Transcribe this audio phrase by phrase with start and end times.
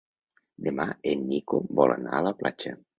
[0.69, 2.79] Demà en Nico vol anar a la platja.